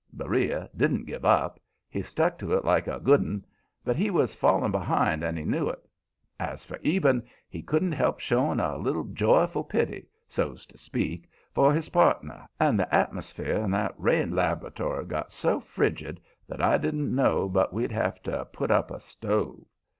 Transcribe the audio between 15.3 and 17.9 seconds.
so frigid that I didn't know but